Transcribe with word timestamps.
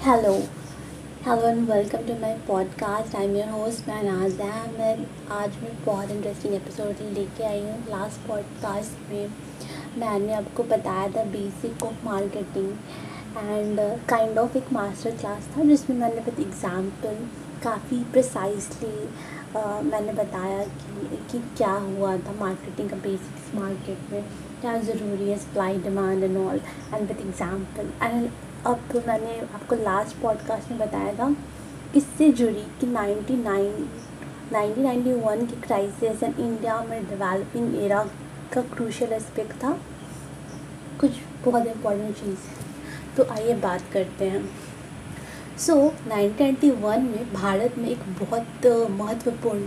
Hello 0.00 0.32
hello 1.26 1.48
and 1.48 1.70
welcome 1.70 1.98
to 1.98 2.12
my 2.20 2.38
podcast 2.48 3.16
I 3.16 3.24
am 3.24 3.36
your 3.36 3.48
host 3.48 3.88
मैं 3.88 4.02
नाज 4.02 4.38
मैं 4.78 5.06
आज 5.30 5.56
मैं 5.56 5.84
बहुत 5.84 6.10
इंटरेस्टिंग 6.10 6.54
एपिसोड 6.54 7.02
लेके 7.12 7.44
आई 7.44 7.60
हूँ। 7.60 7.74
लास्ट 7.88 8.28
पॉडकास्ट 8.28 9.12
में 9.12 9.28
मैंने 9.98 10.32
आपको 10.34 10.62
बताया 10.62 11.08
था 11.08 11.24
basic 11.24 11.82
of 11.82 12.04
marketing 12.04 12.72
and 13.36 13.80
kind 14.08 14.38
of 14.38 14.56
एक 14.56 14.72
मास्टर 14.72 15.10
क्लास 15.10 15.48
था 15.56 15.64
जिसमें 15.64 15.96
मैंने 15.96 16.20
विद 16.20 16.40
एग्जांपल 16.40 17.28
काफ़ी 17.64 18.04
प्रिसाइसली 18.04 19.08
uh, 19.54 19.82
मैंने 19.82 20.12
बताया 20.12 20.64
कि, 20.64 21.16
कि 21.32 21.38
क्या 21.56 21.72
हुआ 21.72 22.16
था 22.16 22.34
मार्केटिंग 22.40 22.90
का 22.90 22.96
बेसिक्स 22.96 23.54
मार्केट 23.54 24.12
में 24.12 24.22
क्या 24.60 24.78
ज़रूरी 24.82 25.30
है 25.30 25.38
supply 25.38 25.78
demand 25.78 26.24
and 26.24 26.36
all 26.36 26.60
and 26.94 27.08
with 27.08 27.20
example 27.20 27.92
and 28.02 28.30
अब 28.66 28.80
तो 28.92 29.02
मैंने 29.08 29.40
आपको 29.40 29.74
लास्ट 29.74 30.16
पॉडकास्ट 30.16 30.70
में 30.70 30.80
बताया 30.80 31.14
था 31.14 31.36
इससे 31.96 32.32
जुड़ी 32.32 32.66
कि 32.80 32.86
99 32.86 33.88
1991 34.52 35.50
की 35.50 35.60
क्राइसिस 35.60 36.22
एंड 36.22 36.40
इंडिया 36.40 36.86
में 36.90 37.08
डेवलपिंग 37.08 37.74
एरा 37.74 38.10
का 38.52 38.60
क्रूशल 38.60 39.12
एस्पेक्ट 39.12 39.52
था? 39.52 39.80
कुछ 41.00 41.10
बहुत 41.44 41.66
इम्पोर्टेंट 41.66 42.16
चीज़ 42.16 42.38
तो 43.16 43.24
आइए 43.24 43.54
बात 43.54 43.82
करते 43.92 44.24
हैं। 44.24 44.50
सो 45.58 45.74
so, 45.74 45.90
1991 46.12 46.98
में 46.98 47.34
भारत 47.34 47.74
में 47.78 47.88
एक 47.88 47.98
बहुत 47.98 48.66
महत्वपूर्ण 48.90 49.62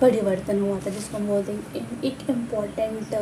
परिवर्तन 0.00 0.60
हुआ 0.60 0.78
था 0.78 0.90
जिसको 0.90 1.16
हम 1.16 1.26
बोलते 1.26 1.52
हैं 1.52 2.02
एक 2.02 2.18
इम्पोर्टेंट 2.30 3.14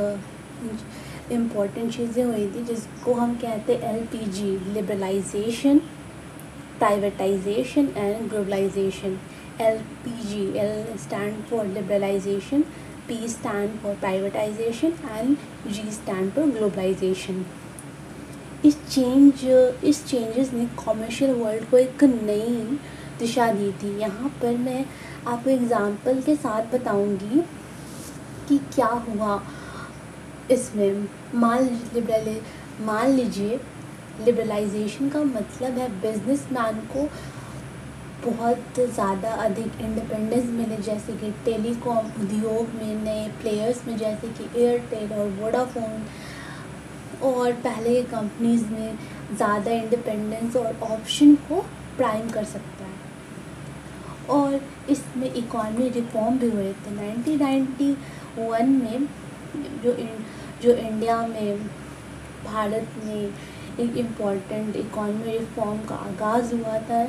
इंपॉर्टेंट 1.33 1.92
चीज़ें 1.92 2.24
हुई 2.24 2.46
थी, 2.46 2.64
जिसको 2.64 3.12
हम 3.14 3.34
कहते 3.37 3.74
हैं 3.74 3.95
L 3.95 4.05
P 4.06 4.19
G 4.30 4.51
liberalisation 4.74 5.78
privatisation 6.78 7.88
and 7.97 8.28
globalisation 8.31 9.19
L 9.61 9.78
P 10.05 10.27
G 10.28 10.47
L 10.58 10.97
stand 10.98 11.42
for 11.50 11.64
liberalisation 11.66 12.62
P 13.08 13.28
stand 13.28 13.78
for 13.81 13.94
privatisation 13.94 14.92
and 15.08 15.36
G 15.66 15.91
stand 15.92 16.31
for 16.33 16.50
globalisation 16.50 17.44
इस 18.64 18.77
चेंज 18.88 19.44
इस 19.84 20.05
चेंजेस 20.06 20.53
ने 20.53 20.66
कॉमर्शियल 20.84 21.33
वर्ल्ड 21.34 21.69
को 21.70 21.78
एक 21.78 22.05
नई 22.05 22.78
दिशा 23.19 23.50
दी 23.53 23.70
थी। 23.83 23.97
यहाँ 23.98 24.28
पर 24.42 24.56
मैं 24.59 24.84
आपको 25.27 25.50
एग्ज़ाम्पल 25.50 26.20
के 26.22 26.36
साथ 26.36 26.72
बताऊँगी 26.72 27.41
कि 28.48 28.59
क्या 28.75 28.86
हुआ। 28.86 29.42
इसमें 30.50 31.06
मान 31.34 31.64
लिबरल 31.95 32.41
मान 32.81 33.11
लीजिए 33.11 33.61
लिबरलाइजेशन 34.20 35.09
का 35.09 35.23
मतलब 35.25 35.78
है 35.78 35.89
बिजनेसमैन 36.00 36.78
को 36.92 37.09
बहुत 38.25 38.78
ज़्यादा 38.78 39.31
अधिक 39.37 39.81
इंडिपेंडेंस 39.81 40.45
मिले, 40.50 40.77
जैसे 40.77 41.12
कि 41.12 41.31
टेलीकॉम 41.45 42.06
उद्योग 42.22 42.69
में, 42.75 42.95
नए 43.05 43.28
प्लेयर्स 43.41 43.87
में, 43.87 43.97
जैसे 43.97 44.28
कि 44.28 44.45
एयरटेल 44.61 45.12
और 45.12 45.28
वोडाफोन 45.41 46.05
और 47.22 47.53
पहले 47.65 48.03
कंपनीज़ 48.03 48.65
में 48.65 48.98
ज़्यादा 49.37 49.70
इंडिपेंडेंस 49.70 50.56
और 50.56 50.78
ऑप्शन 50.83 51.34
को 51.48 51.61
प्राइम 51.97 52.31
कर 52.31 52.45
सकता 52.45 52.84
है। 52.84 52.92
और 54.31 54.61
इसमें 54.91 55.33
इकॉनमी 55.34 55.89
रिफॉर्म 55.91 56.39
भी 56.39 56.50
हुए 56.50 56.72
थे। 56.72 56.91
1991 56.98 58.69
में 58.69 59.06
जो 59.84 59.97
जो 60.62 60.72
इंडिया 60.72 61.20
में, 61.27 61.58
भारत 62.44 62.88
में 63.05 63.33
एक 63.80 63.97
इंपॉर्टेंट 63.97 64.77
इकॉनमी 64.77 65.38
रिफॉर्म 65.38 65.78
का 65.78 65.94
आगाज़ 65.94 66.55
हुआ 66.55 66.78
था 66.80 67.05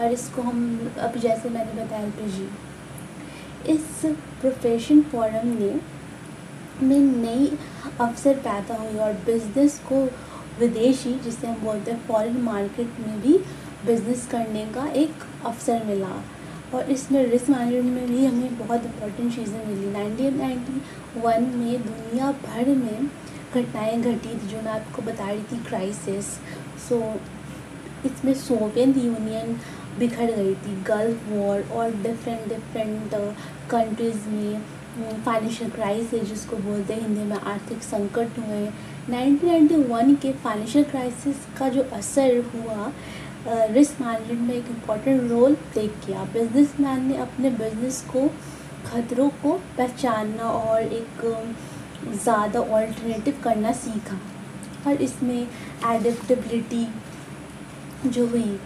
और 0.00 0.12
इसको 0.12 0.42
हम, 0.42 0.90
अब 0.98 1.16
जैसे 1.16 1.48
मैंने 1.48 1.82
बताया 1.82 2.04
एल 2.04 2.48
इस 3.68 4.00
प्रोफेशन 4.40 5.00
फोरम 5.02 5.48
ने 5.48 5.80
में 6.82 6.98
नई 6.98 7.58
अवसर 8.00 8.34
पैदा 8.34 8.74
हुई 8.74 8.98
और 8.98 9.12
बिज़नेस 9.26 9.78
को 9.88 10.02
विदेशी, 10.60 11.12
जिसे 11.14 11.46
हम 11.46 11.62
बोलते 11.64 11.90
हैं 11.90 12.06
फॉरेन 12.06 12.36
मार्केट 12.42 13.00
में 13.06 13.20
भी 13.20 13.36
बिज़नेस 13.86 14.26
करने 14.30 14.64
का 14.66 14.86
एक 14.94 15.24
अवसर 15.46 15.84
मिला। 15.84 16.22
और 16.74 16.90
इसमें 16.90 17.22
रिस्क 17.26 17.50
मैनेजमेंट 17.50 17.94
में 17.94 18.06
भी 18.08 18.24
हमें 18.24 18.58
बहुत 18.58 18.84
इंपॉर्टेंट 18.86 19.34
चीज़ें 19.34 19.66
मिली। 19.66 19.90
नाइनटीन 19.92 20.38
नाइन्टी 20.38 21.20
वन 21.20 21.44
में 21.56 21.82
दुनिया 21.82 22.30
भर 22.44 22.74
में 22.76 23.06
घटनाएँ 23.54 24.00
घटी 24.00 24.28
थी, 24.28 24.48
जो 24.48 24.56
मैं 24.56 24.72
आपको 24.72 25.02
बता 25.02 25.30
रही 25.30 25.42
थी 25.42 25.64
क्राइसिस 25.64 26.26
सो 26.88 27.02
इसमें 28.06 28.34
सोवियत 28.34 28.96
यूनियन 28.96 29.56
बिखर 29.98 30.26
गई 30.26 30.54
थी 30.56 30.82
गल्फ 30.82 31.28
वॉर 31.28 31.62
और 31.72 31.90
डिफरेंट 32.02 32.48
डिफरेंट 32.48 33.14
कंट्रीज़ 33.70 34.28
में 34.28 34.62
फाइनेंशियल 35.24 35.70
क्राइसिस 35.70 36.22
जिसको 36.28 36.56
बोलते 36.58 36.94
हैं 36.94 37.00
हिंदी 37.00 37.24
में 37.24 37.36
आर्थिक 37.36 37.82
संकट 37.82 38.38
हुए। 38.38 38.66
1991 39.10 40.14
के 40.22 40.32
फाइनेंशियल 40.44 40.84
क्राइसिस 40.84 41.36
का 41.58 41.68
जो 41.68 41.82
असर 41.92 42.38
हुआ 42.54 42.90
रिस्क 43.46 44.00
मैनेजमेंट 44.00 44.40
में 44.40 44.54
एक 44.54 44.66
इंपॉर्टेंट 44.70 45.30
रोल 45.30 45.54
प्ले 45.72 45.86
किया। 45.86 46.24
बिजनेसमैन 46.32 47.04
ने 47.04 47.16
अपने 47.18 47.50
बिज़नेस 47.50 48.00
को, 48.12 48.26
खतरों 48.86 49.28
को 49.42 49.52
पहचानना 49.76 50.44
और 50.44 50.82
एक 50.82 51.22
ज़्यादा 52.14 52.60
ऑल्टरनेटिव 52.60 53.40
करना 53.44 53.72
सीखा 53.74 54.18
और 54.86 55.02
इसमें 55.02 55.40
एडेप्टेबिलिटी 55.86 56.86
जो 58.06 58.26
हुई, 58.26 58.58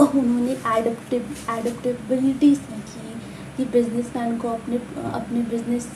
उन्होंने 0.00 0.52
एडेप्टेबिलिटी 0.78 2.54
सीखी 2.56 3.14
कि 3.56 3.64
बिजनेसमैन 3.70 4.36
को 4.38 4.48
अपने 4.48 4.76
अपने 5.12 5.40
बिज़नेस 5.50 5.86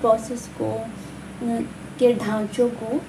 प्रोसेस 0.00 0.48
को 0.60 0.72
के 1.98 2.12
ढांचों 2.14 2.68
को 2.72 3.00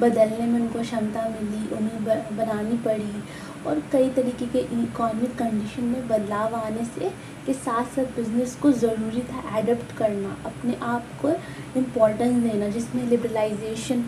बदलने 0.00 0.46
में 0.46 0.58
उनको 0.60 0.80
क्षमता 0.80 1.28
मिली, 1.28 1.68
उन्हें 1.76 2.04
बनानी 2.36 2.76
पड़ी 2.84 3.22
और 3.66 3.82
कई 3.92 4.08
तरीके 4.10 4.46
के 4.46 4.58
इकोनॉमिक 4.58 5.36
कंडीशन 5.38 5.84
में 5.84 6.08
बदलाव 6.08 6.54
आने 6.56 6.84
से 6.86 7.10
के 7.46 7.52
साथ 7.54 7.84
साथ 7.94 8.16
बिज़नेस 8.16 8.54
को 8.62 8.72
ज़रूरी 8.72 9.20
था 9.22 9.58
एडप्ट 9.58 9.96
करना, 9.98 10.36
अपने 10.46 10.76
आप 10.82 11.06
को 11.22 11.30
इम्पोर्टेंस 11.78 12.42
देना, 12.42 12.68
जिसमें 12.68 13.04
लिबरलाइजेशन 13.06 14.02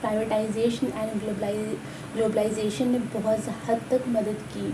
प्राइवेटाइजेशन 0.00 0.86
एंड 0.88 1.20
ग्लोबलाइजेशन 2.14 2.88
ने 2.88 2.98
बहुत 3.14 3.48
हद 3.68 3.80
तक 3.90 4.04
मदद 4.08 4.42
की। 4.52 4.70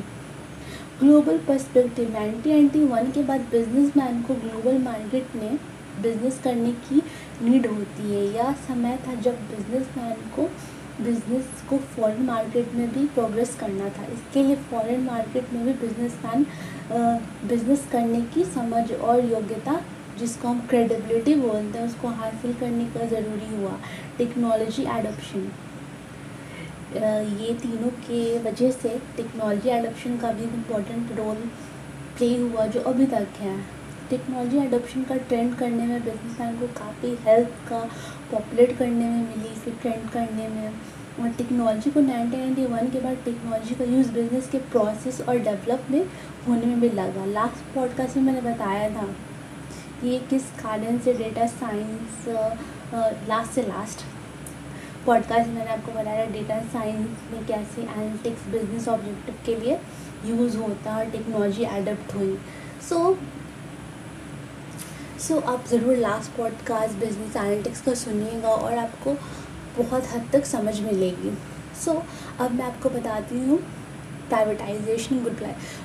ग्लोबल 0.98 1.38
पर्सपेक्टिव 1.46 2.12
नाइनटीन 2.12 2.88
वन 2.88 3.10
के 3.12 3.22
बाद 3.22 3.40
बिजनेसमैन 3.52 4.20
को 4.22 4.34
ग्लोबल 4.36 4.78
मार्केट 4.82 5.34
में 5.36 5.58
बिज़नेस 6.02 6.40
करने 6.44 6.72
की 6.86 7.02
नीड 7.42 7.66
होती 7.66 8.12
है। 8.12 8.24
या 8.34 8.52
समय 8.68 8.98
था 9.06 9.14
जब 9.16 9.40
बिजनेसमैन 9.50 10.30
को 10.36 10.48
बिज़नेस 11.00 11.62
को 11.70 11.76
फॉरेन 11.96 12.22
मार्केट 12.24 12.74
में 12.74 12.88
भी 12.92 13.04
प्रोग्रेस 13.14 13.56
करना 13.60 13.88
था। 13.88 14.04
इसके 14.12 14.42
लिए 14.42 14.56
फॉरेन 14.70 15.00
मार्केट 15.04 15.52
में 15.52 15.64
भी 15.64 15.72
बिजनेसमैन 15.80 16.46
बिज़नेस 17.48 17.86
करने 17.92 18.20
की 18.34 18.44
समझ 18.46 18.90
और 18.92 19.24
योग्यता, 19.24 19.80
जिसको 20.18 20.48
हम 20.48 20.60
क्रेडिबिलिटी 20.68 21.34
बोलते 21.36 21.78
हैं, 21.78 21.86
उसको 21.86 22.08
हासिल 22.10 22.52
करने 22.54 22.84
का 22.88 23.06
ज़रूरी 23.06 23.54
हुआ। 23.56 23.78
टेक्नोलॉजी 24.18 24.82
एडोप्शन 24.98 25.50
ये 26.94 27.54
तीनों 27.62 27.88
के 28.00 28.38
वजह 28.40 28.70
से 28.72 28.88
टेक्नोलॉजी 29.16 29.68
एडोप्शन 29.70 30.16
का 30.18 30.30
भी 30.32 30.44
इम्पोर्टेंट 30.44 31.10
रोल 31.18 31.36
प्ले 32.18 32.36
हुआ, 32.36 32.66
जो 32.66 32.80
अभी 32.82 33.06
तक 33.06 33.40
है। 33.40 33.56
टेक्नोलॉजी 34.10 34.58
एडोप्शन 34.58 35.02
का 35.02 35.16
ट्रेंड 35.16 35.54
करने 35.54 35.86
में 35.86 36.04
बिजनेसमैन 36.04 36.58
को 36.60 36.66
काफ़ी 36.78 37.14
हेल्प 37.22 37.54
का 37.68 37.78
पॉपुलेट 38.30 38.76
करने 38.78 39.08
में 39.08 39.28
मिली 39.28 39.48
इसे 39.48 39.70
ट्रेंड 39.70 40.08
करने 40.10 40.48
में। 40.48 40.68
और 41.20 41.28
टेक्नोलॉजी 41.28 41.90
को 41.90 42.00
नाइनटीन 42.00 42.66
वन 42.66 42.88
के 42.90 43.00
बाद 43.00 43.16
टेक्नोलॉजी 43.24 43.74
का 43.74 43.84
यूज़ 43.84 44.10
बिज़नेस 44.12 44.48
के 44.50 44.58
प्रोसेस 44.70 45.20
और 45.20 45.38
डेवलप 45.38 45.86
में 45.90 46.04
होने 46.48 46.66
में 46.66 46.80
भी 46.80 46.88
लगा। 46.90 47.24
लास्ट 47.24 47.74
पॉडकास्ट 47.74 48.16
में 48.16 48.24
मैंने 48.24 48.40
बताया 48.40 48.88
था 48.90 49.06
कि 50.00 50.18
किस 50.30 50.50
कारण 50.62 50.98
से 50.98 51.12
डेटा 51.12 51.46
साइंस 51.46 52.24
लास्ट 53.28 53.52
से 53.52 53.62
लास्ट 53.62 54.04
पॉडकास्ट 55.06 55.48
मैंने 55.48 55.70
आपको 55.70 55.92
बताया 55.92 56.24
डेटा 56.26 56.58
साइंस 56.72 57.08
में 57.32 57.46
कैसे 57.46 57.82
एनालिटिक्स 57.82 58.46
बिज़नेस 58.52 58.88
ऑब्जेक्टिव 58.88 59.34
के 59.46 59.56
लिए 59.56 59.78
यूज़ 60.26 60.56
होता 60.56 60.94
है 60.94 61.10
टेक्नोलॉजी 61.10 61.64
एडप्ट 61.64 62.14
हुई। 62.14 62.36
सो 62.88 62.96
so, 62.96 63.16
सो 65.24 65.34
so, 65.34 65.44
आप 65.44 65.66
ज़रूर 65.66 65.96
लास्ट 65.96 66.30
पॉडकास्ट 66.30 66.98
बिज़नेस 66.98 67.36
एनालिटिक्स 67.36 67.80
का 67.80 67.92
सुनिएगा 67.94 68.48
और 68.48 68.72
आपको 68.78 69.12
बहुत 69.78 70.06
हद 70.06 70.28
तक 70.32 70.44
समझ 70.44 70.80
मिलेगी। 70.80 71.30
सो 71.84 71.90
so, 71.90 72.02
अब 72.40 72.50
मैं 72.50 72.64
आपको 72.64 72.88
बताती 72.88 73.38
हूँ 73.38 73.58
प्राइवेटाइजेशन 74.28 75.18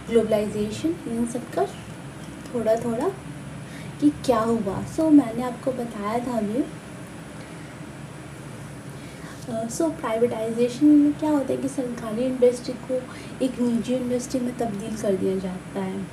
ग्लोबलाइजेशन 0.10 0.96
इन 1.08 1.26
सब 1.26 1.50
का 1.52 1.66
थोड़ा 2.54 2.76
थोड़ा 2.76 3.10
कि 4.02 4.10
क्या 4.26 4.40
हुआ। 4.40 4.84
सो 4.86 5.04
so, 5.04 5.12
मैंने 5.12 5.44
आपको 5.44 5.72
बताया 5.72 6.20
था 6.28 6.38
अभी 6.38 6.64
सो 9.70 9.90
प्राइवेटाइजेशन 9.90 10.86
में 10.86 11.14
क्या 11.14 11.30
होता 11.30 11.52
है 11.54 11.58
कि 11.58 11.68
सरकारी 11.68 12.26
इंडस्ट्री 12.26 12.74
को 12.74 13.02
एक 13.46 13.60
निजी 13.60 13.96
इंडस्ट्री 13.96 14.40
में 14.40 14.58
तब्दील 14.58 14.98
कर 14.98 15.16
दिया 15.16 15.38
जाता 15.38 15.80
है। 15.80 16.06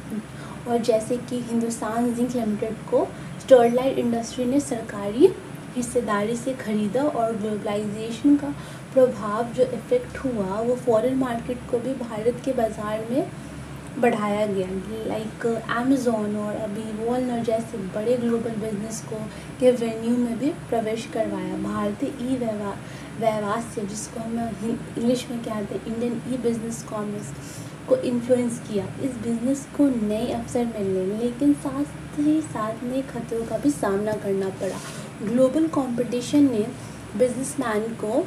और 0.69 0.79
जैसे 0.81 1.17
कि 1.31 1.41
हिंदुस्तान 1.51 2.13
जिंक 2.15 2.35
लिमिटेड 2.37 2.75
को 2.91 3.07
स्टरलाइट 3.41 3.99
इंडस्ट्री 3.99 4.45
ने 4.45 4.61
सरकारी 4.61 5.29
हिस्सेदारी 5.77 6.37
से 6.37 6.53
ख़रीदा 6.55 7.03
और 7.03 7.37
ग्लोबलाइजेशन 7.37 8.37
का 8.37 8.55
प्रभाव 8.95 9.53
जो 9.53 9.63
इफ़ेक्ट 9.65 10.17
हुआ, 10.19 10.61
वो 10.61 10.77
फॉरेन 10.77 11.17
मार्केट 11.19 11.59
को 11.71 11.79
भी 11.79 11.95
भारत 11.95 12.41
के 12.45 12.53
बाज़ार 12.53 13.05
में 13.11 13.27
बढ़ाया 14.01 14.47
गया। 14.47 14.69
लाइक 15.07 15.47
अमेज़ोन 15.47 16.37
और 16.37 16.57
अभी 16.57 16.83
वॉलनर 17.05 17.43
जैसे 17.45 17.79
बड़े 17.95 18.17
ग्लोबल 18.17 18.57
बिज़नेस 18.61 19.01
को 19.09 19.17
के 19.61 19.71
वेन्यू 19.73 20.17
में 20.17 20.39
भी 20.39 20.51
प्रवेश 20.69 21.07
करवाया। 21.13 21.57
भारतीय 21.63 22.11
ई 22.23 22.37
व्यवहार 22.37 22.77
व्यवसाय 23.21 23.87
जिसको 23.87 24.21
हम 24.21 24.39
इंग्लिश 24.69 25.27
में 25.31 25.39
कहते 25.39 25.75
हैं 25.75 25.87
इंडियन 25.87 26.21
ई 26.33 26.39
बिज़नेस 26.43 26.83
कॉमर्स 26.91 27.33
को 27.89 27.97
इन्फ्लुएंस 28.05 28.59
किया। 28.69 28.85
इस 29.05 29.17
बिज़नेस 29.23 29.67
को 29.77 29.89
नए 29.89 30.27
अवसर 30.33 30.65
मिलने 30.69 31.05
लेकिन 31.19 31.53
साथ 31.63 32.19
ही 32.19 32.41
साथ 32.43 32.85
नए 32.85 33.03
खतरों 33.05 33.45
का 33.47 33.59
भी 33.59 33.71
सामना 33.73 34.13
करना 34.23 34.49
पड़ा। 34.61 34.79
ग्लोबल 35.23 35.67
कंपटीशन 35.75 36.51
ने 36.51 36.67
बिजनेसमैन 37.17 37.83
को 38.01 38.25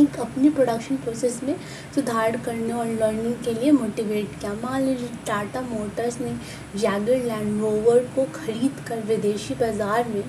एक 0.00 0.18
अपनी 0.20 0.48
प्रोडक्शन 0.50 0.96
प्रोसेस 0.96 1.40
में 1.42 1.54
सुधार 1.94 2.36
करने 2.36 2.72
और 2.72 2.86
लर्निंग 2.86 3.34
के 3.44 3.52
लिए 3.54 3.70
मोटिवेट 3.72 4.40
किया। 4.40 4.52
मान 4.54 4.82
लीजिए 4.82 5.08
टाटा 5.26 5.60
मोटर्स 5.60 6.20
ने 6.20 6.32
जैगर 6.76 7.24
लैंड 7.24 7.60
रोवर 7.60 7.98
को 8.14 8.24
खरीद 8.34 8.84
कर 8.88 9.00
विदेशी 9.06 9.54
बाज़ार 9.54 10.08
में 10.08 10.22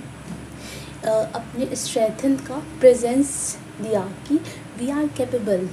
अपने 1.05 1.75
स्ट्रेथन 1.75 2.35
का 2.47 2.61
प्रेजेंस 2.79 3.35
दिया 3.81 4.01
कि 4.27 4.39
वी 4.79 4.89
आर 4.91 5.07
कैपेबल 5.17 5.67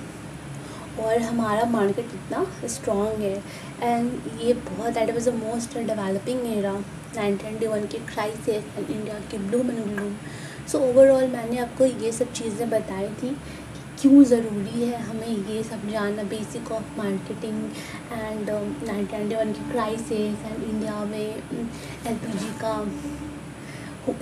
और 1.00 1.18
हमारा 1.22 1.64
मार्केट 1.70 2.14
इतना 2.14 2.44
स्ट्रॉन्ग 2.68 3.22
है। 3.22 3.42
एंड 3.82 4.40
ये 4.40 4.52
बहुत 4.54 4.92
that 4.92 5.10
was 5.10 5.28
the 5.30 5.34
most 5.34 5.78
developing 5.78 6.46
era 6.52 6.72
nineteen 7.16 7.68
one 7.68 7.86
की 7.86 7.98
क्राइसिस 8.06 8.64
एंड 8.78 8.90
इंडिया 8.90 9.18
की 9.30 9.38
bloom 9.38 9.70
and 9.70 9.84
bloom 9.86 10.14
so 10.68 10.78
overall 10.88 11.26
मैंने 11.28 11.58
आपको 11.58 11.84
ये 11.84 12.12
सब 12.12 12.32
चीज़ें 12.32 12.68
बताई 12.70 13.08
थी 13.22 13.28
कि 13.28 13.82
क्यों 14.00 14.22
ज़रूरी 14.24 14.82
है 14.82 15.00
हमें 15.02 15.28
ये 15.48 15.62
सब 15.62 15.88
जानना 15.90 16.22
basic 16.30 16.72
of 16.72 16.98
marketing 16.98 17.62
and 18.12 18.50
nineteen 18.86 19.36
one 19.36 19.52
की 19.52 19.70
क्राइसिस 19.70 20.44
एंड 20.46 20.64
इंडिया 20.64 21.04
में 21.04 21.18
एलपीजी 21.18 22.52
का 22.60 22.74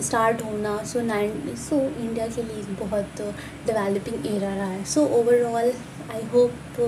स्टार्ट 0.02 0.43
होना 0.44 0.76
सो 0.84 1.00
नाइन 1.00 1.55
सो 1.58 1.76
इंडिया 1.76 2.26
के 2.26 2.43
लिए 2.43 2.62
बहुत 2.81 3.20
डेवलपिंग 3.67 4.26
एरा 4.26 4.55
रहा 4.55 4.67
है। 4.67 4.84
सो 4.84 5.06
ओवरऑल 5.20 5.73
आई 6.14 6.23
होप 6.23 6.81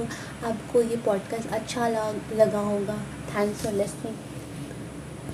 आपको 0.44 0.82
ये 0.82 0.96
पॉडकास्ट 0.96 1.48
अच्छा 1.48 1.88
लगा 1.88 2.60
होगा। 2.60 2.96
Thanks 3.34 3.62
for 3.62 3.72
listening 3.72 4.16